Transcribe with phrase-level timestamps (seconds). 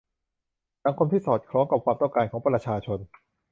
[0.85, 2.99] สังคมที่สอดคล้องกับความต้องการของประชาชน